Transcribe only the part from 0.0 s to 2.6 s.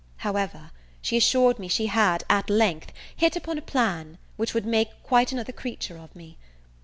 However, she assured me she had, at